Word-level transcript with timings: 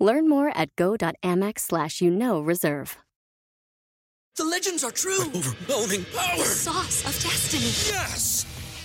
Learn 0.00 0.28
more 0.28 0.50
at 0.56 0.74
go.amex 0.76 1.60
slash 1.60 2.00
you 2.00 2.10
know 2.10 2.40
reserve. 2.40 2.96
The 4.36 4.44
legends 4.44 4.82
are 4.84 4.90
true. 4.90 5.20
Overwhelming 5.20 6.06
power! 6.16 6.38
The 6.38 6.44
sauce 6.44 7.04
of 7.04 7.12
destiny. 7.22 7.94
Yes! 7.94 8.46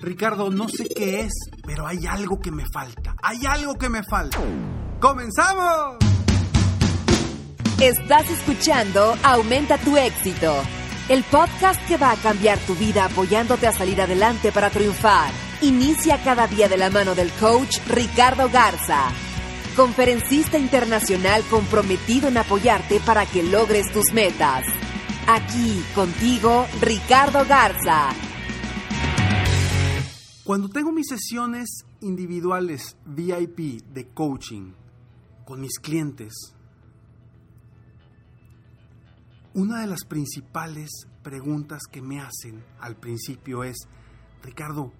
Ricardo, 0.00 0.48
no 0.50 0.68
sé 0.68 0.88
qué 0.88 1.22
es, 1.22 1.32
pero 1.66 1.86
hay 1.86 2.06
algo 2.06 2.38
que 2.38 2.52
me 2.52 2.64
falta. 2.72 3.16
Hay 3.20 3.44
algo 3.46 3.74
que 3.74 3.88
me 3.88 4.02
falta. 4.04 4.38
¡Comenzamos! 5.00 5.96
Estás 7.80 8.28
escuchando 8.30 9.16
Aumenta 9.22 9.78
tu 9.78 9.96
éxito, 9.96 10.52
el 11.08 11.22
podcast 11.24 11.80
que 11.86 11.96
va 11.96 12.12
a 12.12 12.16
cambiar 12.16 12.58
tu 12.58 12.74
vida 12.74 13.04
apoyándote 13.04 13.66
a 13.66 13.72
salir 13.72 14.00
adelante 14.00 14.52
para 14.52 14.70
triunfar. 14.70 15.30
Inicia 15.62 16.22
cada 16.22 16.46
día 16.46 16.68
de 16.68 16.76
la 16.76 16.90
mano 16.90 17.14
del 17.14 17.30
coach 17.32 17.78
Ricardo 17.88 18.48
Garza, 18.50 19.08
conferencista 19.76 20.58
internacional 20.58 21.42
comprometido 21.50 22.28
en 22.28 22.38
apoyarte 22.38 23.00
para 23.00 23.26
que 23.26 23.42
logres 23.42 23.92
tus 23.92 24.12
metas. 24.12 24.64
Aquí 25.26 25.84
contigo, 25.94 26.66
Ricardo 26.80 27.44
Garza. 27.46 28.10
Cuando 30.48 30.70
tengo 30.70 30.92
mis 30.92 31.08
sesiones 31.08 31.68
individuales 32.00 32.96
VIP 33.04 33.82
de 33.92 34.08
coaching 34.14 34.72
con 35.44 35.60
mis 35.60 35.78
clientes, 35.78 36.32
una 39.52 39.82
de 39.82 39.86
las 39.88 40.06
principales 40.06 40.88
preguntas 41.22 41.82
que 41.92 42.00
me 42.00 42.22
hacen 42.22 42.64
al 42.80 42.96
principio 42.96 43.62
es, 43.62 43.76
Ricardo, 44.42 44.90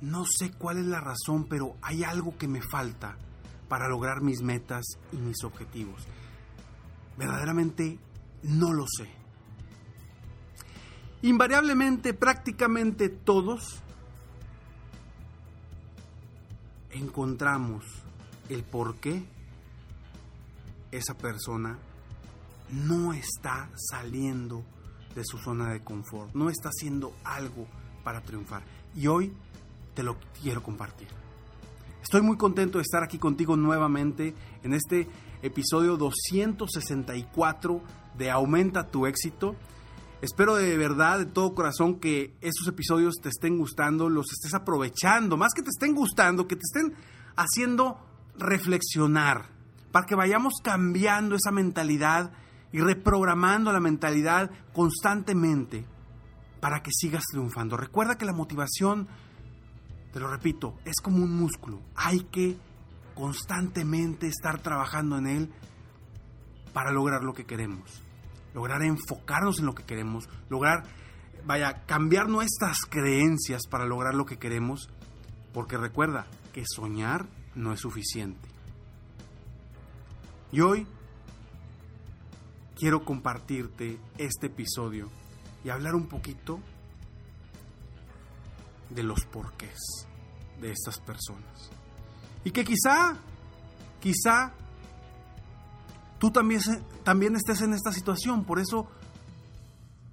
no 0.00 0.22
sé 0.24 0.52
cuál 0.52 0.78
es 0.78 0.86
la 0.86 1.00
razón, 1.00 1.48
pero 1.48 1.74
hay 1.82 2.04
algo 2.04 2.38
que 2.38 2.46
me 2.46 2.62
falta 2.62 3.16
para 3.68 3.88
lograr 3.88 4.20
mis 4.20 4.42
metas 4.42 4.84
y 5.12 5.16
mis 5.16 5.42
objetivos. 5.42 6.06
Verdaderamente 7.18 7.98
no 8.44 8.72
lo 8.72 8.84
sé. 8.86 9.08
Invariablemente, 11.22 12.14
prácticamente 12.14 13.08
todos 13.08 13.82
encontramos 16.92 17.84
el 18.48 18.62
por 18.62 18.96
qué 18.96 19.24
esa 20.90 21.14
persona 21.14 21.78
no 22.70 23.12
está 23.12 23.70
saliendo 23.74 24.62
de 25.14 25.24
su 25.24 25.38
zona 25.38 25.72
de 25.72 25.82
confort, 25.82 26.34
no 26.34 26.48
está 26.48 26.68
haciendo 26.68 27.12
algo 27.24 27.66
para 28.04 28.22
triunfar. 28.22 28.62
Y 28.94 29.06
hoy 29.06 29.32
te 29.94 30.02
lo 30.02 30.16
quiero 30.40 30.62
compartir. 30.62 31.08
Estoy 32.02 32.22
muy 32.22 32.36
contento 32.36 32.78
de 32.78 32.82
estar 32.82 33.02
aquí 33.02 33.18
contigo 33.18 33.56
nuevamente 33.56 34.34
en 34.62 34.74
este 34.74 35.08
episodio 35.42 35.96
264 35.96 37.80
de 38.18 38.30
Aumenta 38.30 38.88
tu 38.88 39.06
éxito. 39.06 39.54
Espero 40.22 40.54
de 40.54 40.76
verdad, 40.76 41.18
de 41.18 41.26
todo 41.26 41.52
corazón, 41.52 41.98
que 41.98 42.32
esos 42.40 42.68
episodios 42.68 43.16
te 43.20 43.28
estén 43.28 43.58
gustando, 43.58 44.08
los 44.08 44.30
estés 44.30 44.54
aprovechando, 44.54 45.36
más 45.36 45.52
que 45.52 45.62
te 45.62 45.70
estén 45.70 45.96
gustando, 45.96 46.46
que 46.46 46.54
te 46.54 46.62
estén 46.62 46.94
haciendo 47.34 47.98
reflexionar, 48.38 49.46
para 49.90 50.06
que 50.06 50.14
vayamos 50.14 50.54
cambiando 50.62 51.34
esa 51.34 51.50
mentalidad 51.50 52.30
y 52.70 52.78
reprogramando 52.78 53.72
la 53.72 53.80
mentalidad 53.80 54.52
constantemente 54.72 55.84
para 56.60 56.84
que 56.84 56.92
sigas 56.92 57.24
triunfando. 57.32 57.76
Recuerda 57.76 58.16
que 58.16 58.24
la 58.24 58.32
motivación, 58.32 59.08
te 60.12 60.20
lo 60.20 60.30
repito, 60.30 60.78
es 60.84 61.00
como 61.02 61.16
un 61.16 61.36
músculo. 61.36 61.80
Hay 61.96 62.20
que 62.30 62.56
constantemente 63.16 64.28
estar 64.28 64.62
trabajando 64.62 65.18
en 65.18 65.26
él 65.26 65.52
para 66.72 66.92
lograr 66.92 67.24
lo 67.24 67.34
que 67.34 67.44
queremos. 67.44 68.04
Lograr 68.54 68.82
enfocarnos 68.82 69.58
en 69.58 69.66
lo 69.66 69.74
que 69.74 69.84
queremos, 69.84 70.28
lograr, 70.48 70.84
vaya, 71.44 71.84
cambiar 71.86 72.28
nuestras 72.28 72.78
creencias 72.88 73.62
para 73.68 73.86
lograr 73.86 74.14
lo 74.14 74.26
que 74.26 74.38
queremos, 74.38 74.90
porque 75.52 75.76
recuerda 75.76 76.26
que 76.52 76.64
soñar 76.66 77.26
no 77.54 77.72
es 77.72 77.80
suficiente. 77.80 78.48
Y 80.50 80.60
hoy 80.60 80.86
quiero 82.76 83.04
compartirte 83.04 83.98
este 84.18 84.48
episodio 84.48 85.08
y 85.64 85.70
hablar 85.70 85.94
un 85.94 86.08
poquito 86.08 86.60
de 88.90 89.02
los 89.02 89.24
porqués 89.24 89.78
de 90.60 90.72
estas 90.72 90.98
personas. 90.98 91.70
Y 92.44 92.50
que 92.50 92.64
quizá, 92.64 93.16
quizá, 94.00 94.52
tú 96.22 96.30
también, 96.30 96.60
también 97.02 97.34
estés 97.34 97.62
en 97.62 97.72
esta 97.72 97.90
situación, 97.90 98.44
por 98.44 98.60
eso 98.60 98.86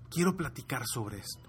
quiero 0.09 0.35
platicar 0.35 0.87
sobre 0.87 1.19
esto. 1.19 1.47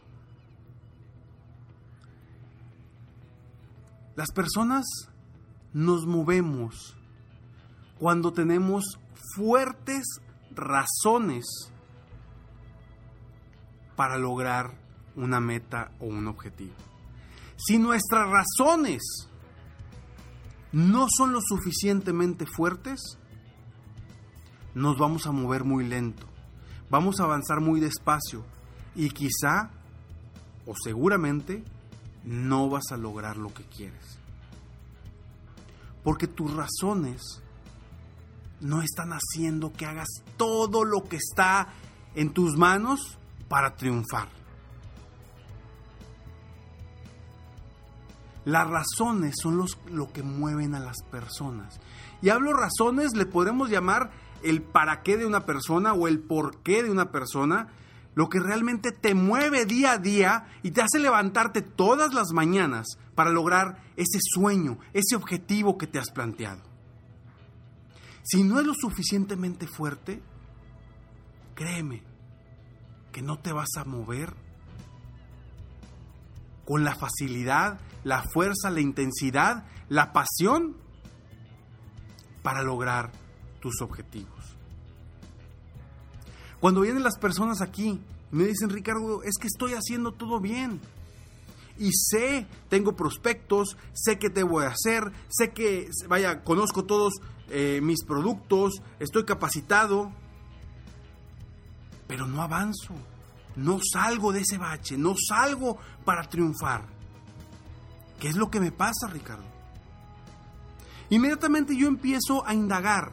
Las 4.17 4.31
personas 4.33 4.85
nos 5.73 6.05
movemos 6.05 6.95
cuando 7.99 8.35
tenemos 8.35 8.99
fuertes 9.35 10.21
razones 10.51 11.47
para 13.97 14.19
lograr 14.19 14.75
una 15.17 15.41
meta 15.41 15.91
o 16.01 16.05
un 16.05 16.29
objetivo. 16.29 16.75
Si 17.57 17.79
nuestras 17.79 18.29
razones 18.29 19.01
no 20.73 21.07
son 21.09 21.33
lo 21.33 21.41
suficientemente 21.41 22.45
fuertes, 22.45 23.20
nos 24.75 24.99
vamos 24.99 25.27
a 25.27 25.33
mover 25.33 25.65
muy 25.65 25.87
lento, 25.87 26.27
vamos 26.91 27.21
a 27.21 27.25
avanzar 27.25 27.61
muy 27.61 27.81
despacio 27.81 28.45
y 28.95 29.11
quizá 29.11 29.71
o 30.67 30.75
seguramente 30.83 31.65
no 32.25 32.69
vas 32.69 32.93
a 32.93 32.97
lograr 32.97 33.37
lo 33.37 33.53
que 33.53 33.65
quieres. 33.65 34.19
Porque 36.03 36.27
tus 36.27 36.53
razones 36.55 37.43
no 38.61 38.83
están 38.83 39.13
haciendo 39.13 39.73
que 39.73 39.87
hagas 39.87 40.09
todo 40.37 40.85
lo 40.85 41.05
que 41.05 41.17
está 41.17 41.69
en 42.15 42.33
tus 42.33 42.57
manos 42.57 43.19
para 43.49 43.75
triunfar. 43.77 44.29
Las 48.45 48.69
razones 48.69 49.35
son 49.41 49.59
los, 49.59 49.79
lo 49.91 50.13
que 50.13 50.23
mueven 50.23 50.75
a 50.75 50.81
las 50.81 50.97
personas. 51.11 51.79
Y 52.23 52.31
hablo 52.31 52.53
razones, 52.53 53.15
le 53.15 53.27
podemos 53.27 53.71
llamar 53.71 54.11
el 54.43 54.63
para 54.63 55.03
qué 55.03 55.17
de 55.17 55.27
una 55.27 55.47
persona 55.47 55.93
o 55.93 56.09
el 56.09 56.21
por 56.21 56.59
qué 56.63 56.83
de 56.83 56.91
una 56.91 57.11
persona, 57.11 57.69
lo 58.15 58.29
que 58.29 58.41
realmente 58.41 58.93
te 58.93 59.15
mueve 59.15 59.65
día 59.67 59.93
a 59.93 59.99
día 59.99 60.47
y 60.63 60.73
te 60.73 60.83
hace 60.83 60.99
levantarte 60.99 61.63
todas 61.63 62.13
las 62.13 62.33
mañanas 62.33 62.87
para 63.15 63.31
lograr 63.31 63.83
ese 63.97 64.19
sueño, 64.21 64.79
ese 64.93 65.17
objetivo 65.17 65.79
que 65.79 65.87
te 65.87 65.99
has 65.99 66.11
planteado. 66.11 66.63
Si 68.23 68.43
no 68.43 68.61
es 68.61 68.67
lo 68.67 68.75
suficientemente 68.75 69.67
fuerte, 69.67 70.23
créeme 71.55 72.03
que 73.13 73.23
no 73.23 73.39
te 73.39 73.53
vas 73.53 73.71
a 73.77 73.85
mover 73.85 74.35
con 76.65 76.85
la 76.85 76.95
facilidad, 76.95 77.81
la 78.05 78.23
fuerza, 78.23 78.71
la 78.71 78.81
intensidad, 78.81 79.65
la 79.89 80.13
pasión 80.13 80.77
para 82.43 82.63
lograr 82.63 83.11
tus 83.61 83.81
objetivos. 83.81 84.57
Cuando 86.61 86.83
vienen 86.83 87.03
las 87.03 87.19
personas 87.19 87.61
aquí 87.63 88.01
Me 88.33 88.45
dicen, 88.45 88.71
Ricardo, 88.71 89.23
es 89.25 89.35
que 89.41 89.49
estoy 89.49 89.73
haciendo 89.73 90.13
todo 90.13 90.39
bien. 90.39 90.81
Y 91.79 91.91
sé, 91.93 92.47
tengo 92.69 92.95
prospectos, 92.95 93.77
sé 93.93 94.19
qué 94.19 94.31
te 94.31 94.43
voy 94.43 94.65
a 94.65 94.69
hacer, 94.69 95.11
sé 95.29 95.51
que, 95.51 95.89
vaya, 96.09 96.45
conozco 96.45 96.85
todos 96.85 97.15
eh, 97.49 97.81
mis 97.83 98.05
productos, 98.05 98.83
estoy 98.99 99.25
capacitado, 99.25 100.13
pero 102.07 102.27
no 102.27 102.43
avanzo, 102.43 102.95
no 103.57 103.81
salgo 103.93 104.33
de 104.33 104.43
ese 104.43 104.59
bache, 104.59 104.99
no 104.99 105.15
salgo 105.17 105.79
para 106.05 106.29
triunfar. 106.29 106.85
¿Qué 108.21 108.29
es 108.29 108.37
lo 108.37 108.51
que 108.51 108.61
me 108.61 108.73
pasa, 108.73 109.09
Ricardo? 109.11 109.45
Inmediatamente 111.09 111.75
yo 111.75 111.89
empiezo 111.89 112.47
a 112.47 112.55
indagar 112.55 113.13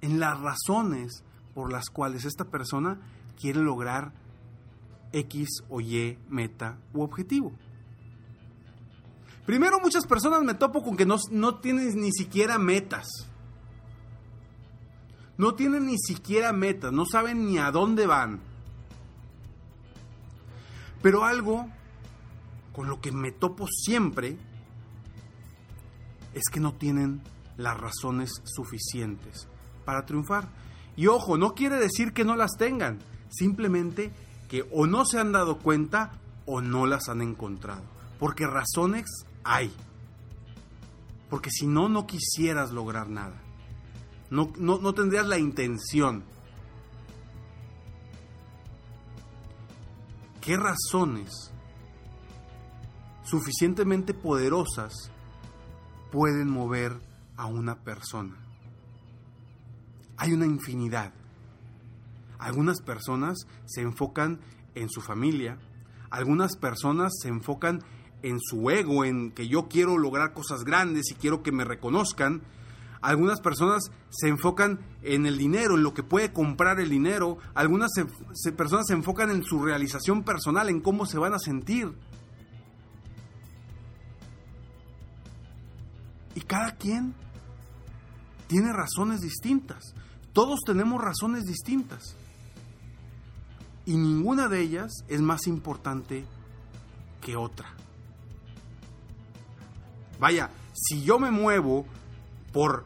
en 0.00 0.20
las 0.20 0.38
razones 0.40 1.24
por 1.54 1.72
las 1.72 1.90
cuales 1.90 2.24
esta 2.24 2.44
persona 2.44 3.00
quiere 3.38 3.60
lograr 3.60 4.12
X 5.12 5.48
o 5.68 5.80
Y 5.80 6.18
meta 6.28 6.78
u 6.92 7.02
objetivo. 7.02 7.52
Primero 9.46 9.78
muchas 9.80 10.06
personas 10.06 10.42
me 10.42 10.54
topo 10.54 10.82
con 10.82 10.96
que 10.96 11.06
no, 11.06 11.16
no 11.30 11.56
tienen 11.56 11.96
ni 11.96 12.12
siquiera 12.12 12.58
metas. 12.58 13.08
No 15.36 15.54
tienen 15.54 15.86
ni 15.86 15.98
siquiera 15.98 16.52
metas, 16.52 16.92
no 16.92 17.06
saben 17.06 17.46
ni 17.46 17.58
a 17.58 17.70
dónde 17.70 18.06
van. 18.06 18.40
Pero 21.00 21.24
algo 21.24 21.68
con 22.72 22.88
lo 22.88 23.00
que 23.00 23.12
me 23.12 23.32
topo 23.32 23.66
siempre 23.68 24.36
es 26.34 26.44
que 26.52 26.60
no 26.60 26.74
tienen 26.74 27.22
las 27.56 27.78
razones 27.78 28.30
suficientes 28.44 29.48
para 29.88 30.04
triunfar. 30.04 30.46
Y 30.96 31.06
ojo, 31.06 31.38
no 31.38 31.54
quiere 31.54 31.76
decir 31.76 32.12
que 32.12 32.22
no 32.22 32.36
las 32.36 32.58
tengan, 32.58 32.98
simplemente 33.30 34.12
que 34.46 34.68
o 34.70 34.86
no 34.86 35.06
se 35.06 35.18
han 35.18 35.32
dado 35.32 35.60
cuenta 35.60 36.12
o 36.44 36.60
no 36.60 36.84
las 36.84 37.08
han 37.08 37.22
encontrado. 37.22 37.80
Porque 38.18 38.46
razones 38.46 39.06
hay. 39.44 39.72
Porque 41.30 41.48
si 41.48 41.66
no, 41.66 41.88
no 41.88 42.06
quisieras 42.06 42.70
lograr 42.70 43.08
nada. 43.08 43.40
No, 44.28 44.52
no, 44.58 44.92
tendrías 44.92 45.26
la 45.26 45.38
intención. 45.38 46.22
¿Qué 50.42 50.58
razones 50.58 51.50
suficientemente 53.24 54.12
poderosas 54.12 54.92
pueden 56.12 56.50
mover 56.50 57.00
a 57.38 57.46
una 57.46 57.76
persona? 57.76 58.47
Hay 60.18 60.32
una 60.32 60.46
infinidad. 60.46 61.12
Algunas 62.38 62.82
personas 62.82 63.46
se 63.66 63.80
enfocan 63.80 64.40
en 64.74 64.90
su 64.90 65.00
familia, 65.00 65.58
algunas 66.10 66.56
personas 66.56 67.12
se 67.20 67.28
enfocan 67.28 67.82
en 68.22 68.38
su 68.40 68.70
ego, 68.70 69.04
en 69.04 69.30
que 69.30 69.48
yo 69.48 69.68
quiero 69.68 69.96
lograr 69.96 70.32
cosas 70.32 70.64
grandes 70.64 71.10
y 71.10 71.14
quiero 71.14 71.42
que 71.42 71.52
me 71.52 71.64
reconozcan. 71.64 72.42
Algunas 73.00 73.40
personas 73.40 73.92
se 74.10 74.28
enfocan 74.28 74.80
en 75.02 75.26
el 75.26 75.38
dinero, 75.38 75.76
en 75.76 75.84
lo 75.84 75.94
que 75.94 76.02
puede 76.02 76.32
comprar 76.32 76.80
el 76.80 76.90
dinero. 76.90 77.38
Algunas 77.54 77.92
personas 78.56 78.86
se 78.88 78.94
enfocan 78.94 79.30
en 79.30 79.44
su 79.44 79.62
realización 79.62 80.24
personal, 80.24 80.68
en 80.68 80.80
cómo 80.80 81.06
se 81.06 81.18
van 81.18 81.34
a 81.34 81.38
sentir. 81.38 81.92
Y 86.34 86.40
cada 86.40 86.74
quien 86.76 87.14
tiene 88.48 88.72
razones 88.72 89.20
distintas. 89.20 89.94
Todos 90.38 90.60
tenemos 90.64 91.02
razones 91.02 91.46
distintas 91.46 92.14
y 93.84 93.96
ninguna 93.96 94.46
de 94.46 94.60
ellas 94.60 94.92
es 95.08 95.20
más 95.20 95.48
importante 95.48 96.24
que 97.20 97.34
otra. 97.34 97.74
Vaya, 100.20 100.48
si 100.74 101.02
yo 101.02 101.18
me 101.18 101.32
muevo 101.32 101.86
por 102.52 102.84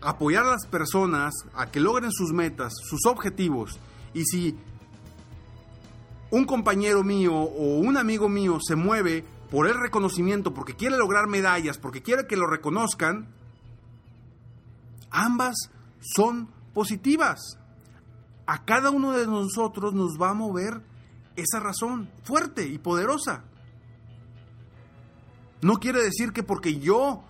apoyar 0.00 0.44
a 0.44 0.52
las 0.52 0.66
personas 0.68 1.34
a 1.54 1.70
que 1.70 1.80
logren 1.80 2.10
sus 2.10 2.32
metas, 2.32 2.72
sus 2.88 3.04
objetivos, 3.04 3.78
y 4.14 4.24
si 4.24 4.56
un 6.30 6.46
compañero 6.46 7.04
mío 7.04 7.34
o 7.34 7.76
un 7.76 7.98
amigo 7.98 8.30
mío 8.30 8.56
se 8.66 8.74
mueve 8.74 9.22
por 9.50 9.66
el 9.66 9.78
reconocimiento, 9.78 10.54
porque 10.54 10.76
quiere 10.76 10.96
lograr 10.96 11.26
medallas, 11.26 11.76
porque 11.76 12.00
quiere 12.00 12.26
que 12.26 12.36
lo 12.36 12.46
reconozcan, 12.46 13.28
ambas 15.10 15.56
son 16.00 16.55
positivas 16.76 17.58
a 18.46 18.66
cada 18.66 18.90
uno 18.90 19.12
de 19.12 19.26
nosotros 19.26 19.94
nos 19.94 20.20
va 20.20 20.32
a 20.32 20.34
mover 20.34 20.82
esa 21.34 21.58
razón 21.58 22.10
fuerte 22.22 22.68
y 22.68 22.76
poderosa. 22.76 23.44
No 25.62 25.76
quiere 25.76 26.02
decir 26.02 26.34
que 26.34 26.42
porque 26.42 26.78
yo 26.78 27.24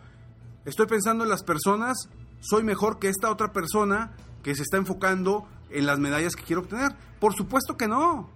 estoy 0.65 0.87
pensando 0.87 1.23
en 1.23 1.31
las 1.31 1.45
personas, 1.45 2.09
soy 2.41 2.65
mejor 2.65 2.99
que 2.99 3.09
esta 3.09 3.31
otra 3.31 3.53
persona 3.53 4.17
que 4.43 4.57
se 4.57 4.63
está 4.63 4.79
enfocando 4.79 5.47
en 5.71 5.87
las 5.87 6.01
medallas 6.01 6.35
que 6.35 6.43
quiero 6.43 6.63
obtener. 6.63 6.97
Por 7.21 7.33
supuesto 7.37 7.77
que 7.77 7.87
no. 7.87 8.31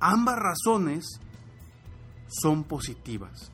Ambas 0.00 0.34
razones 0.34 1.20
son 2.26 2.64
positivas, 2.64 3.52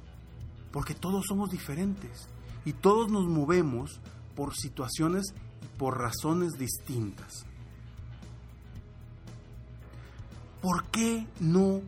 porque 0.72 0.94
todos 0.94 1.26
somos 1.28 1.50
diferentes 1.50 2.26
y 2.64 2.72
todos 2.72 3.10
nos 3.10 3.26
movemos 3.26 4.00
por 4.34 4.56
situaciones 4.56 5.34
por 5.80 5.98
razones 5.98 6.52
distintas. 6.58 7.46
¿por 10.60 10.84
qué 10.86 11.26
no 11.40 11.80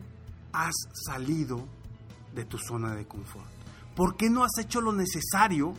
has 0.51 0.73
salido 1.05 1.65
de 2.33 2.45
tu 2.45 2.57
zona 2.57 2.95
de 2.95 3.05
confort? 3.05 3.49
¿Por 3.95 4.15
qué 4.17 4.29
no 4.29 4.43
has 4.43 4.57
hecho 4.59 4.81
lo 4.81 4.91
necesario 4.91 5.73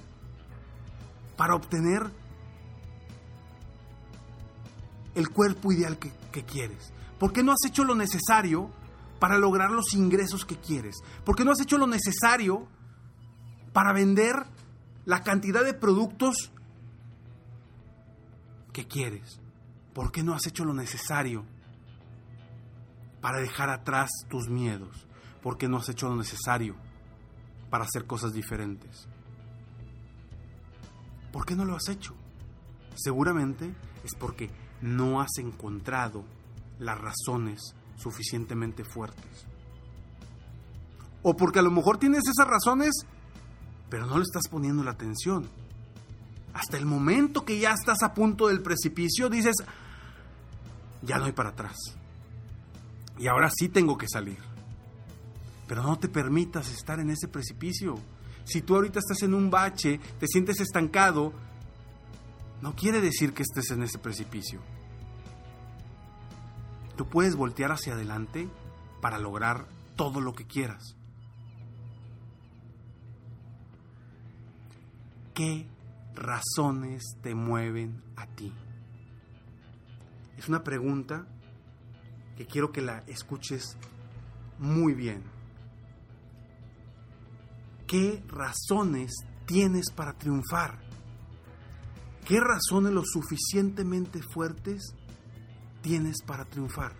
para 1.37 1.55
obtener 1.55 2.11
el 5.14 5.28
cuerpo 5.31 5.72
ideal 5.72 5.99
que, 5.99 6.44
quieres? 6.44 6.93
¿Por 7.19 7.32
qué 7.32 7.43
no 7.43 7.52
has 7.52 7.64
hecho 7.67 7.84
lo 7.84 7.94
necesario 7.94 8.70
para 9.19 9.38
lograr 9.38 9.70
los 9.70 9.94
ingresos 9.94 10.44
que 10.44 10.56
quieres? 10.56 10.96
¿Por 11.25 11.37
qué 11.37 11.44
no 11.44 11.52
has 11.52 11.60
hecho 11.60 11.78
lo 11.78 11.87
necesario 11.87 12.67
para 13.72 13.93
vender 13.93 14.44
la 15.05 15.22
cantidad 15.22 15.64
de 15.64 15.75
productos 15.75 16.52
que 18.74 18.86
quieres? 18.86 19.40
¿Por 19.94 20.12
qué 20.12 20.22
no 20.22 20.34
has 20.34 20.46
hecho 20.46 20.66
lo 20.66 20.74
necesario 20.74 21.46
para 23.24 23.40
dejar 23.40 23.70
atrás 23.70 24.10
tus 24.28 24.50
miedos, 24.50 25.06
porque 25.43 25.66
no 25.66 25.78
has 25.78 25.88
hecho 25.88 26.10
lo 26.10 26.16
necesario 26.16 26.76
para 27.70 27.84
hacer 27.84 28.04
cosas 28.06 28.34
diferentes. 28.34 29.08
¿Por 31.32 31.46
qué 31.46 31.56
no 31.56 31.64
lo 31.64 31.74
has 31.74 31.88
hecho? 31.88 32.14
Seguramente 32.94 33.74
es 34.04 34.14
porque 34.14 34.50
no 34.82 35.22
has 35.22 35.38
encontrado 35.38 36.22
las 36.78 36.98
razones 36.98 37.74
suficientemente 37.96 38.84
fuertes. 38.84 39.46
O 41.22 41.34
porque 41.34 41.60
a 41.60 41.62
lo 41.62 41.70
mejor 41.70 41.96
tienes 41.96 42.24
esas 42.28 42.46
razones, 42.46 43.06
pero 43.88 44.04
no 44.04 44.19
le 44.19 44.24
estás 44.24 44.48
poniendo 44.50 44.84
la 44.84 44.90
atención. 44.90 45.48
Hasta 46.55 46.77
el 46.77 46.87
momento 46.87 47.44
que 47.44 47.58
ya 47.58 47.73
estás 47.73 48.03
a 48.03 48.15
punto 48.15 48.49
del 48.49 48.63
precipicio, 48.63 49.29
dices, 49.29 49.56
ya 51.03 51.19
no 51.19 51.27
hay 51.27 51.32
para 51.32 51.51
atrás 51.51 51.77
y 53.19 53.27
ahora 53.29 53.51
sí 53.51 53.69
tengo 53.69 53.96
que 53.96 54.08
salir. 54.08 54.39
Pero 55.67 55.82
no 55.82 55.99
te 55.99 56.08
permitas 56.08 56.70
estar 56.70 57.01
en 57.01 57.11
ese 57.11 57.29
precipicio. 57.29 57.99
Si 58.44 58.61
tú 58.63 58.75
ahorita 58.75 58.99
estás 58.99 59.23
en 59.23 59.34
un 59.34 59.51
bache, 59.51 59.99
te 60.19 60.27
sientes 60.27 60.61
estancado, 60.61 61.32
no 62.61 62.75
quiere 62.75 63.01
decir 63.01 63.32
que 63.32 63.43
estés 63.43 63.70
en 63.70 63.82
ese 63.82 63.99
precipicio. 63.99 64.61
Tú 66.96 67.08
puedes 67.08 67.34
voltear 67.34 67.73
hacia 67.73 67.94
adelante 67.94 68.49
para 69.01 69.19
lograr 69.19 69.67
todo 69.96 70.20
lo 70.20 70.34
que 70.34 70.46
quieras. 70.46 70.96
¿Qué 75.32 75.67
razones 76.14 77.02
te 77.22 77.34
mueven 77.34 78.02
a 78.16 78.26
ti? 78.26 78.52
Es 80.36 80.48
una 80.48 80.62
pregunta 80.62 81.26
que 82.36 82.46
quiero 82.46 82.72
que 82.72 82.82
la 82.82 83.04
escuches 83.06 83.76
muy 84.58 84.94
bien. 84.94 85.22
¿Qué 87.86 88.22
razones 88.28 89.12
tienes 89.46 89.90
para 89.90 90.14
triunfar? 90.14 90.78
¿Qué 92.26 92.40
razones 92.40 92.92
lo 92.92 93.02
suficientemente 93.04 94.20
fuertes 94.22 94.94
tienes 95.82 96.22
para 96.22 96.44
triunfar? 96.44 96.92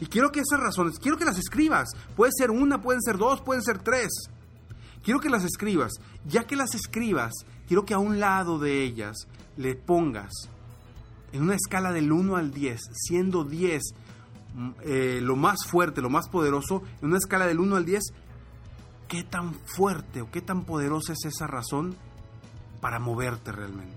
Y 0.00 0.06
quiero 0.06 0.32
que 0.32 0.40
esas 0.40 0.58
razones, 0.58 0.98
quiero 0.98 1.16
que 1.16 1.24
las 1.24 1.38
escribas. 1.38 1.88
Puede 2.16 2.32
ser 2.36 2.50
una, 2.50 2.82
pueden 2.82 3.00
ser 3.00 3.16
dos, 3.16 3.40
pueden 3.40 3.62
ser 3.62 3.78
tres. 3.78 4.10
Quiero 5.02 5.20
que 5.20 5.30
las 5.30 5.44
escribas. 5.44 5.92
Ya 6.26 6.44
que 6.44 6.56
las 6.56 6.74
escribas, 6.74 7.32
quiero 7.66 7.84
que 7.84 7.94
a 7.94 7.98
un 7.98 8.20
lado 8.20 8.58
de 8.58 8.82
ellas 8.82 9.28
le 9.56 9.74
pongas 9.74 10.32
en 11.32 11.42
una 11.42 11.54
escala 11.54 11.92
del 11.92 12.12
1 12.12 12.36
al 12.36 12.52
10, 12.52 12.80
siendo 12.92 13.44
10 13.44 13.82
mm, 14.54 14.70
eh, 14.82 15.20
lo 15.22 15.36
más 15.36 15.66
fuerte, 15.66 16.00
lo 16.00 16.10
más 16.10 16.28
poderoso, 16.28 16.82
en 17.00 17.08
una 17.08 17.18
escala 17.18 17.46
del 17.46 17.60
1 17.60 17.76
al 17.76 17.84
10, 17.84 18.02
¿qué 19.08 19.22
tan 19.24 19.54
fuerte 19.54 20.22
o 20.22 20.30
qué 20.30 20.40
tan 20.40 20.64
poderosa 20.64 21.12
es 21.12 21.24
esa 21.24 21.46
razón 21.46 21.96
para 22.80 22.98
moverte 22.98 23.52
realmente? 23.52 23.96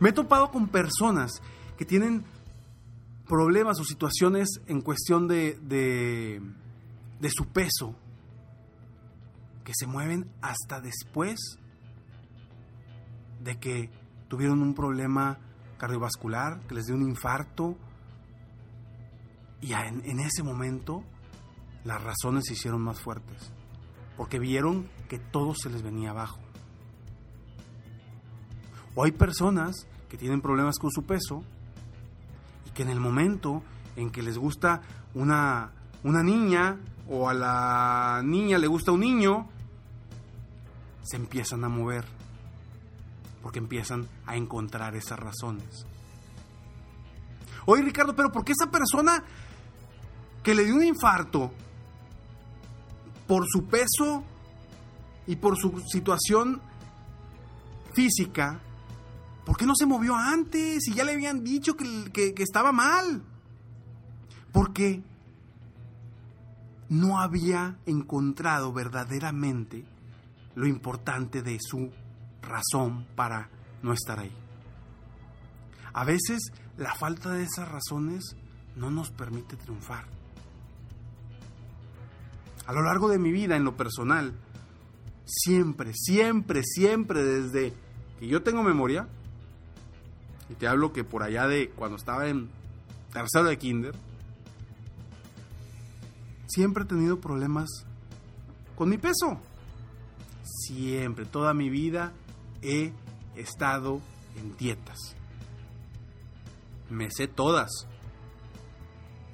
Me 0.00 0.10
he 0.10 0.12
topado 0.12 0.50
con 0.50 0.68
personas 0.68 1.40
que 1.78 1.84
tienen 1.84 2.24
problemas 3.26 3.80
o 3.80 3.84
situaciones 3.84 4.60
en 4.66 4.82
cuestión 4.82 5.28
de, 5.28 5.58
de, 5.62 6.42
de 7.20 7.30
su 7.30 7.46
peso 7.46 7.94
que 9.64 9.72
se 9.74 9.86
mueven 9.86 10.30
hasta 10.42 10.80
después 10.80 11.58
de 13.42 13.58
que 13.58 13.90
tuvieron 14.28 14.62
un 14.62 14.74
problema 14.74 15.38
cardiovascular, 15.78 16.60
que 16.66 16.74
les 16.74 16.86
dio 16.86 16.94
un 16.94 17.08
infarto. 17.08 17.76
Y 19.60 19.72
en, 19.72 20.20
ese 20.20 20.42
momento 20.42 21.02
las 21.84 22.02
razones 22.02 22.44
se 22.46 22.52
hicieron 22.52 22.82
más 22.82 23.00
fuertes, 23.00 23.52
porque 24.16 24.38
vieron 24.38 24.88
que 25.08 25.18
todo 25.18 25.54
se 25.54 25.70
les 25.70 25.82
venía 25.82 26.10
abajo. 26.10 26.40
O 28.94 29.04
hay 29.04 29.12
personas 29.12 29.86
que 30.08 30.16
tienen 30.16 30.40
problemas 30.40 30.78
con 30.78 30.90
su 30.90 31.04
peso 31.04 31.42
y 32.66 32.70
que 32.70 32.82
en 32.82 32.90
el 32.90 33.00
momento 33.00 33.62
en 33.96 34.10
que 34.10 34.22
les 34.22 34.38
gusta 34.38 34.82
una, 35.14 35.72
una 36.02 36.22
niña 36.22 36.78
o 37.08 37.28
a 37.28 37.34
la 37.34 38.22
niña 38.24 38.58
le 38.58 38.66
gusta 38.66 38.92
un 38.92 39.00
niño, 39.00 39.48
se 41.04 41.16
empiezan 41.16 41.64
a 41.64 41.68
mover 41.68 42.04
porque 43.42 43.58
empiezan 43.58 44.08
a 44.26 44.36
encontrar 44.36 44.96
esas 44.96 45.18
razones. 45.18 45.86
Oye 47.66 47.82
Ricardo, 47.82 48.16
pero 48.16 48.32
¿por 48.32 48.44
qué 48.44 48.52
esa 48.52 48.70
persona 48.70 49.22
que 50.42 50.54
le 50.54 50.64
dio 50.64 50.74
un 50.74 50.84
infarto 50.84 51.52
por 53.26 53.44
su 53.48 53.66
peso 53.66 54.24
y 55.26 55.36
por 55.36 55.56
su 55.56 55.82
situación 55.90 56.60
física, 57.94 58.60
¿por 59.44 59.56
qué 59.56 59.66
no 59.66 59.74
se 59.74 59.86
movió 59.86 60.14
antes? 60.14 60.86
Y 60.88 60.94
ya 60.94 61.04
le 61.04 61.12
habían 61.12 61.44
dicho 61.44 61.76
que, 61.76 62.10
que, 62.12 62.34
que 62.34 62.42
estaba 62.42 62.72
mal. 62.72 63.22
Porque 64.52 65.02
no 66.88 67.20
había 67.20 67.76
encontrado 67.86 68.72
verdaderamente 68.72 69.84
lo 70.54 70.66
importante 70.66 71.42
de 71.42 71.58
su 71.60 71.90
razón 72.42 73.06
para 73.16 73.48
no 73.82 73.92
estar 73.92 74.18
ahí. 74.18 74.32
A 75.92 76.04
veces 76.04 76.52
la 76.76 76.94
falta 76.94 77.30
de 77.30 77.44
esas 77.44 77.68
razones 77.68 78.36
no 78.76 78.90
nos 78.90 79.10
permite 79.10 79.56
triunfar. 79.56 80.04
A 82.66 82.72
lo 82.72 82.82
largo 82.82 83.08
de 83.08 83.18
mi 83.18 83.30
vida, 83.30 83.56
en 83.56 83.64
lo 83.64 83.76
personal, 83.76 84.32
siempre, 85.24 85.92
siempre, 85.94 86.62
siempre, 86.64 87.22
desde 87.22 87.74
que 88.18 88.26
yo 88.26 88.42
tengo 88.42 88.62
memoria, 88.62 89.08
y 90.48 90.54
te 90.54 90.66
hablo 90.66 90.92
que 90.92 91.04
por 91.04 91.22
allá 91.22 91.46
de 91.46 91.70
cuando 91.70 91.96
estaba 91.96 92.26
en 92.28 92.50
tercero 93.12 93.44
de 93.44 93.58
kinder, 93.58 93.94
siempre 96.46 96.84
he 96.84 96.86
tenido 96.86 97.20
problemas 97.20 97.68
con 98.76 98.88
mi 98.88 98.98
peso. 98.98 99.40
Siempre, 100.66 101.26
toda 101.26 101.52
mi 101.52 101.68
vida 101.68 102.12
he 102.62 102.92
estado 103.36 104.00
en 104.36 104.56
dietas. 104.56 104.98
Me 106.88 107.10
sé 107.10 107.28
todas. 107.28 107.70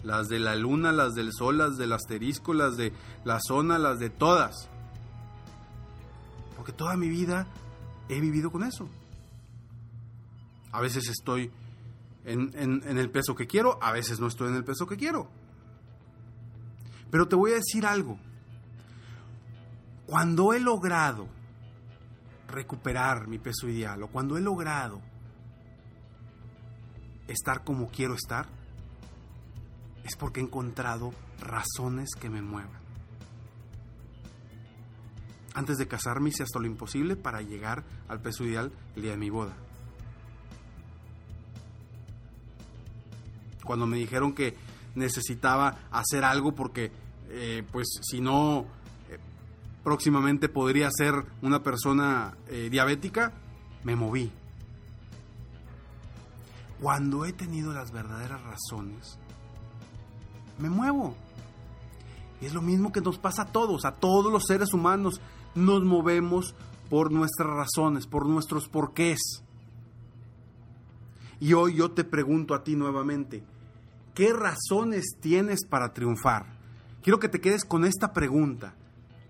Las 0.03 0.29
de 0.29 0.41
la 0.41 0.57
luna, 0.57 0.93
las 0.93 1.15
del 1.15 1.31
sol, 1.33 1.59
las 1.59 1.77
del 1.77 1.93
asterisco, 1.93 2.55
las 2.55 2.77
de 2.77 2.93
la 3.25 3.39
zona, 3.41 3.79
las 3.79 3.99
de 3.99 4.11
todas. 4.11 4.69
Porque 6.57 6.73
toda 6.73 6.97
mi 6.97 7.09
vida 7.09 7.47
he 8.09 8.21
vivido 8.21 8.51
con 8.51 8.65
eso. 8.65 8.89
A 10.73 10.81
veces 10.81 11.09
estoy 11.09 11.51
en, 12.25 12.51
en, 12.55 12.83
en, 12.87 12.99
el 12.99 13.11
peso 13.11 13.35
que 13.35 13.47
quiero, 13.47 13.79
a 13.83 13.93
veces 13.93 14.21
no 14.21 14.27
estoy 14.27 14.49
en 14.49 14.57
el 14.57 14.65
peso 14.65 14.87
que 14.87 14.97
quiero. 14.97 15.29
Pero 17.11 17.29
te 17.29 17.37
voy 17.37 17.53
a 17.53 17.57
decir 17.57 17.87
algo. 17.87 18.19
Cuando 20.11 20.53
he 20.53 20.59
logrado 20.59 21.29
recuperar 22.49 23.29
mi 23.29 23.39
peso 23.39 23.69
ideal 23.69 24.03
o 24.03 24.09
cuando 24.09 24.37
he 24.37 24.41
logrado 24.41 25.01
estar 27.29 27.63
como 27.63 27.87
quiero 27.87 28.15
estar, 28.15 28.49
es 30.03 30.17
porque 30.17 30.41
he 30.41 30.43
encontrado 30.43 31.13
razones 31.39 32.09
que 32.19 32.29
me 32.29 32.43
muevan. 32.43 32.81
Antes 35.55 35.79
de 35.79 35.87
casarme 35.87 36.31
hice 36.31 36.43
hasta 36.43 36.59
lo 36.59 36.67
imposible 36.67 37.15
para 37.15 37.41
llegar 37.41 37.85
al 38.09 38.21
peso 38.21 38.43
ideal 38.43 38.73
el 38.97 39.03
día 39.03 39.13
de 39.13 39.17
mi 39.17 39.31
boda. 39.31 39.55
Cuando 43.65 43.87
me 43.87 43.97
dijeron 43.97 44.33
que 44.33 44.57
necesitaba 44.97 45.83
hacer 45.93 46.25
algo 46.25 46.57
porque, 46.57 46.91
eh, 47.29 47.65
pues, 47.71 47.87
si 48.03 48.21
no 48.21 48.80
próximamente 49.83 50.49
podría 50.49 50.91
ser 50.91 51.15
una 51.43 51.63
persona 51.63 52.37
eh, 52.49 52.69
diabética, 52.71 53.33
me 53.85 53.97
moví. 53.97 54.31
Cuando 56.81 57.25
he 57.25 57.33
tenido 57.33 57.73
las 57.73 57.93
verdaderas 57.93 58.43
razones, 58.43 59.19
me 60.59 60.71
muevo. 60.71 61.15
Y 62.41 62.47
es 62.47 62.55
lo 62.55 62.63
mismo 62.63 62.93
que 62.93 63.01
nos 63.01 63.19
pasa 63.19 63.43
a 63.43 63.53
todos, 63.53 63.85
a 63.85 63.93
todos 63.93 64.33
los 64.33 64.45
seres 64.47 64.73
humanos. 64.73 65.21
Nos 65.55 65.85
movemos 65.85 66.55
por 66.89 67.13
nuestras 67.13 67.51
razones, 67.51 68.07
por 68.07 68.27
nuestros 68.27 68.69
porqués. 68.69 69.43
Y 71.39 71.53
hoy 71.53 71.77
yo 71.77 71.91
te 71.91 72.05
pregunto 72.05 72.55
a 72.55 72.65
ti 72.65 72.77
nuevamente, 72.77 73.43
¿qué 74.15 74.33
razones 74.33 75.17
tienes 75.21 75.67
para 75.67 75.93
triunfar? 75.93 76.47
Quiero 77.03 77.19
que 77.19 77.29
te 77.29 77.41
quedes 77.41 77.65
con 77.65 77.85
esta 77.85 78.13
pregunta 78.13 78.75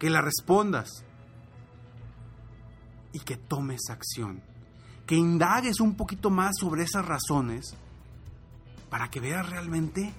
que 0.00 0.11
la 0.11 0.23
respondas 0.23 1.04
y 3.12 3.21
que 3.21 3.37
tomes 3.37 3.90
acción, 3.90 4.42
que 5.07 5.14
indagues 5.14 5.78
un 5.78 5.95
poquito 5.95 6.30
más 6.30 6.57
sobre 6.59 6.85
esas 6.85 7.04
razones 7.04 7.75
para 8.88 9.11
que 9.11 9.21
veas 9.21 9.49
realmente 9.49 10.12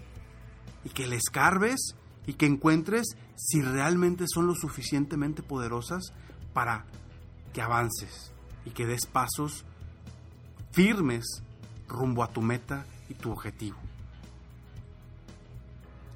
y 0.86 0.90
que 0.90 1.08
le 1.08 1.16
escarbes 1.16 1.96
y 2.28 2.34
que 2.34 2.46
encuentres 2.46 3.18
si 3.36 3.62
realmente 3.62 4.26
son 4.32 4.46
lo 4.46 4.54
suficientemente 4.54 5.42
poderosas 5.42 6.14
para 6.54 6.86
que 7.52 7.64
avances 7.64 8.32
y 8.66 8.70
que 8.70 8.86
des 8.86 9.08
pasos 9.08 9.66
firmes 10.72 11.42
rumbo 11.88 12.24
a 12.24 12.32
tu 12.32 12.44
meta 12.44 12.86
y 13.10 13.16
tu 13.16 13.32
objetivo. 13.32 13.78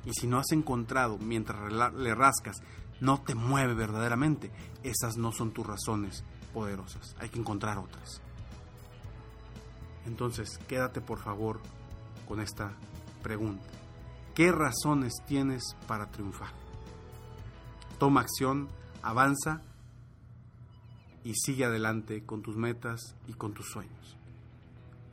Y 0.05 0.12
si 0.13 0.27
no 0.27 0.38
has 0.38 0.51
encontrado, 0.51 1.17
mientras 1.17 1.74
le 1.95 2.13
rascas, 2.13 2.62
no 3.02 3.22
te 3.22 3.36
mueve 3.36 3.74
verdaderamente, 3.74 4.52
esas 4.84 5.18
no 5.18 5.32
son 5.32 5.52
tus 5.52 5.66
razones 5.66 6.24
poderosas. 6.54 7.16
Hay 7.20 7.30
que 7.30 7.40
encontrar 7.40 7.78
otras. 7.78 8.22
Entonces, 10.06 10.58
quédate 10.68 11.02
por 11.02 11.20
favor 11.20 11.60
con 12.28 12.40
esta 12.40 12.74
pregunta. 13.24 13.66
¿Qué 14.34 14.52
razones 14.52 15.14
tienes 15.25 15.64
para 15.88 16.12
triunfar? 16.12 16.50
Toma 17.98 18.22
acción, 18.22 18.68
avanza 19.02 19.62
y 21.24 21.34
sigue 21.36 21.66
adelante 21.66 22.25
con 22.25 22.42
tus 22.42 22.56
metas 22.56 23.16
y 23.28 23.34
con 23.34 23.54
tus 23.54 23.68
sueños. 23.68 24.18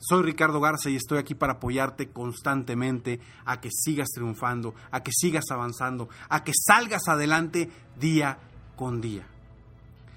Soy 0.05 0.25
Ricardo 0.25 0.61
Garza 0.61 0.91
y 0.91 0.97
estoy 0.97 1.19
aquí 1.19 1.37
para 1.37 1.53
apoyarte 1.55 2.09
constantemente 2.09 3.21
a 3.45 3.61
que 3.61 3.71
sigas 3.71 4.09
triunfando, 4.13 4.75
a 4.91 5.05
que 5.05 5.13
sigas 5.13 5.45
avanzando, 5.53 6.09
a 6.29 6.43
que 6.43 6.51
salgas 6.55 7.07
adelante 7.07 7.71
día 8.01 8.41
con 8.75 9.01
día. 9.01 9.29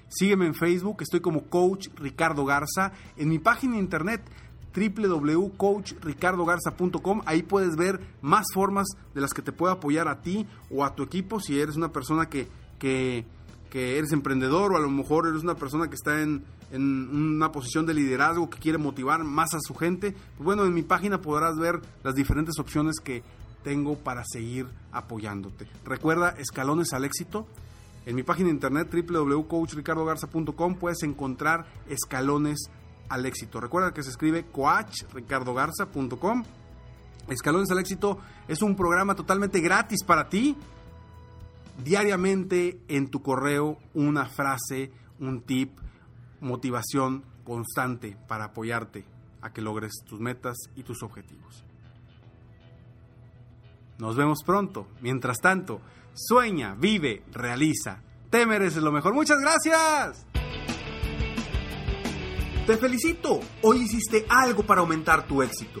Sígueme 0.08 0.46
en 0.46 0.56
Facebook, 0.56 1.02
estoy 1.02 1.20
como 1.20 1.44
Coach 1.44 1.86
Ricardo 1.94 2.44
Garza, 2.44 2.90
en 3.16 3.28
mi 3.28 3.38
página 3.38 3.74
de 3.74 3.80
internet 3.80 4.28
www.coachricardogarza.com. 4.74 7.22
Ahí 7.24 7.44
puedes 7.44 7.76
ver 7.76 8.00
más 8.22 8.46
formas 8.52 8.88
de 9.14 9.20
las 9.20 9.32
que 9.32 9.42
te 9.42 9.52
puedo 9.52 9.72
apoyar 9.72 10.08
a 10.08 10.20
ti 10.20 10.48
o 10.68 10.84
a 10.84 10.96
tu 10.96 11.04
equipo 11.04 11.38
si 11.38 11.60
eres 11.60 11.76
una 11.76 11.92
persona 11.92 12.28
que, 12.28 12.48
que, 12.80 13.24
que 13.70 13.98
eres 13.98 14.12
emprendedor 14.12 14.72
o 14.72 14.76
a 14.76 14.80
lo 14.80 14.90
mejor 14.90 15.26
eres 15.28 15.42
una 15.42 15.54
persona 15.56 15.88
que 15.88 15.94
está 15.94 16.22
en, 16.22 16.44
en 16.70 16.82
una 16.82 17.52
posición 17.52 17.86
de 17.86 17.94
liderazgo 17.94 18.50
que 18.50 18.58
quiere 18.58 18.78
motivar 18.78 19.24
más 19.24 19.54
a 19.54 19.58
su 19.60 19.74
gente, 19.74 20.12
pues 20.36 20.44
bueno, 20.44 20.64
en 20.64 20.74
mi 20.74 20.82
página 20.82 21.20
podrás 21.20 21.56
ver 21.56 21.80
las 22.02 22.14
diferentes 22.14 22.58
opciones 22.58 22.96
que 23.02 23.22
tengo 23.62 23.96
para 23.96 24.22
seguir 24.24 24.66
apoyándote. 24.92 25.66
Recuerda, 25.84 26.30
escalones 26.38 26.92
al 26.92 27.04
éxito. 27.04 27.46
En 28.04 28.14
mi 28.14 28.22
página 28.22 28.48
de 28.48 28.54
internet 28.54 28.88
www.coachricardogarza.com 28.92 30.76
puedes 30.76 31.02
encontrar 31.02 31.66
escalones 31.88 32.70
al 33.08 33.26
éxito. 33.26 33.60
Recuerda 33.60 33.92
que 33.92 34.04
se 34.04 34.10
escribe 34.10 34.46
coachricardogarza.com 34.52 36.44
Escalones 37.28 37.70
al 37.70 37.80
Éxito 37.80 38.18
es 38.46 38.62
un 38.62 38.76
programa 38.76 39.14
totalmente 39.14 39.60
gratis 39.60 40.04
para 40.04 40.28
ti. 40.28 40.56
Diariamente 41.82 42.80
en 42.88 43.08
tu 43.10 43.22
correo 43.22 43.78
una 43.94 44.26
frase, 44.26 44.90
un 45.20 45.42
tip, 45.42 45.78
motivación 46.40 47.24
constante 47.44 48.16
para 48.26 48.46
apoyarte 48.46 49.04
a 49.40 49.52
que 49.52 49.60
logres 49.60 49.92
tus 50.06 50.20
metas 50.20 50.56
y 50.74 50.82
tus 50.82 51.02
objetivos. 51.02 51.64
Nos 53.98 54.16
vemos 54.16 54.42
pronto. 54.44 54.88
Mientras 55.00 55.38
tanto, 55.38 55.80
sueña, 56.14 56.74
vive, 56.74 57.22
realiza. 57.32 58.02
Te 58.30 58.44
mereces 58.44 58.82
lo 58.82 58.92
mejor. 58.92 59.14
Muchas 59.14 59.38
gracias. 59.38 60.26
Te 62.66 62.76
felicito. 62.76 63.40
Hoy 63.62 63.82
hiciste 63.82 64.26
algo 64.28 64.64
para 64.64 64.80
aumentar 64.80 65.26
tu 65.26 65.42
éxito. 65.42 65.80